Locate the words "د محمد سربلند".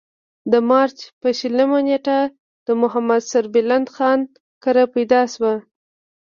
2.67-3.87